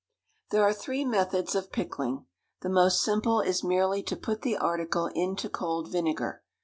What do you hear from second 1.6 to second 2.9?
pickling; the